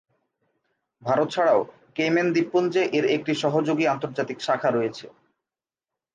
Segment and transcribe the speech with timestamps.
[1.03, 1.61] ভারত ছাড়াও
[1.95, 5.05] কেইম্যান দ্বীপপুঞ্জে এর একটি সহযোগী আন্তর্জাতিক শাখা রয়েছে।